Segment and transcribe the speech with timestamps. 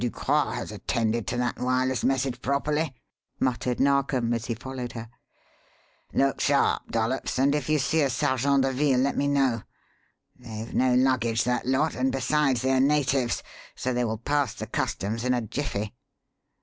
[0.01, 2.91] Ducroix has attended to that wireless message properly,"
[3.39, 5.07] muttered Narkom as he followed her.
[6.11, 9.61] "Look sharp, Dollops, and if you see a Sergeant de Ville let me know.
[10.35, 13.43] They've no luggage, that lot, and, besides, they are natives,
[13.75, 15.93] so they will pass the customs in a jiffy.